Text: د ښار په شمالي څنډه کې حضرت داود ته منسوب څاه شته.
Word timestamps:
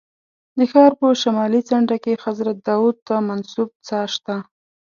د 0.57 0.59
ښار 0.71 0.91
په 0.99 1.07
شمالي 1.21 1.61
څنډه 1.69 1.97
کې 2.03 2.21
حضرت 2.25 2.57
داود 2.67 2.97
ته 3.07 3.15
منسوب 3.27 3.69
څاه 3.87 4.05
شته. 4.13 4.35